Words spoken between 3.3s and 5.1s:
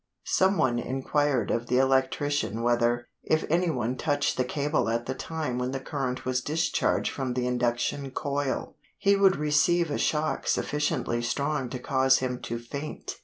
any one touched the cable at